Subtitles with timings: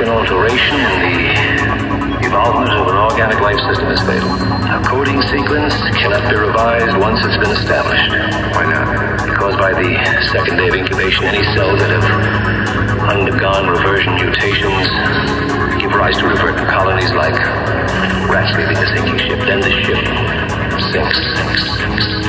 [0.00, 4.32] an alteration in the evolvement of an organic life system is fatal.
[4.72, 8.08] A coding sequence cannot be revised once it's been established.
[8.56, 9.28] Why not?
[9.28, 9.92] Because by the
[10.32, 12.08] second day of incubation, any cells that have
[13.12, 14.88] undergone reversion mutations
[15.80, 17.36] give rise to revertant colonies like
[18.32, 19.40] rats leaving the sinking ship.
[19.44, 20.00] Then the ship
[20.92, 21.18] sinks.
[21.36, 22.19] sinks, sinks.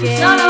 [0.00, 0.47] Con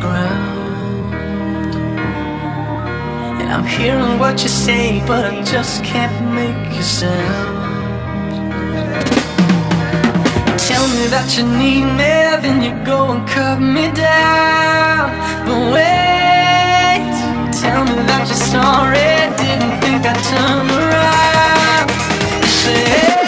[0.00, 1.14] ground.
[3.40, 7.68] And I'm hearing what you say, but I just can't make a sound.
[10.68, 15.08] Tell me that you need me, then you go and cut me down.
[15.46, 17.08] But wait,
[17.62, 21.88] tell me that you're sorry, didn't think i turn around.
[22.60, 23.27] Say.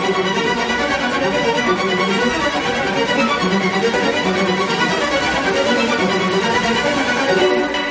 [0.00, 0.16] Thank
[7.72, 7.87] you.